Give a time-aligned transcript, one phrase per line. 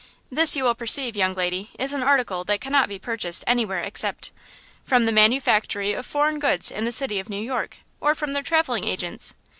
[0.31, 4.31] "This you will perceive, young lady, is an article that cannot be purchased anywhere except–"
[4.83, 8.41] "From the manufactory of foreign goods in the city of New York, or from their
[8.41, 9.35] traveling agents!"